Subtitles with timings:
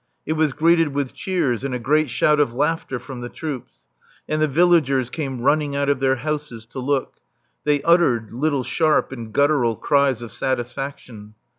[0.25, 3.71] It was greeted with cheers and a great shout of laughter from the troops;
[4.27, 7.17] and the villagers came running out of their houses to look;
[7.65, 11.35] they uttered little sharp and guttural cries of satisfaction.